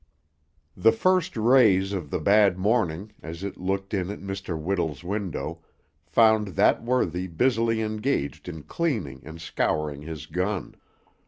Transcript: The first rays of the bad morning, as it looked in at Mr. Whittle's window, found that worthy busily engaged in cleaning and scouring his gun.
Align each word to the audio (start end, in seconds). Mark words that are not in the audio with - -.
The 0.75 0.91
first 0.91 1.37
rays 1.37 1.93
of 1.93 2.09
the 2.09 2.17
bad 2.17 2.57
morning, 2.57 3.11
as 3.21 3.43
it 3.43 3.59
looked 3.59 3.93
in 3.93 4.09
at 4.09 4.17
Mr. 4.19 4.59
Whittle's 4.59 5.03
window, 5.03 5.63
found 6.07 6.47
that 6.57 6.83
worthy 6.83 7.27
busily 7.27 7.81
engaged 7.83 8.49
in 8.49 8.63
cleaning 8.63 9.21
and 9.23 9.39
scouring 9.39 10.01
his 10.01 10.25
gun. 10.25 10.73